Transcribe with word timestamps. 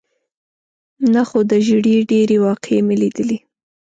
نه، 1.13 1.21
خو 1.29 1.39
د 1.51 1.53
ژېړي 1.65 1.95
ډېرې 2.11 2.37
واقعې 2.45 2.79
مې 2.85 2.95
لیدلې. 3.01 3.37